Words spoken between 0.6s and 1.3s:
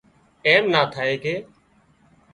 نا ٿائي